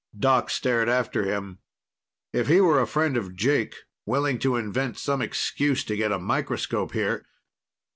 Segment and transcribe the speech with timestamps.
[0.17, 1.59] Doc stared after him.
[2.33, 6.17] If he were a friend of Jake, willing to invent some excuse to get a
[6.17, 7.23] microscope here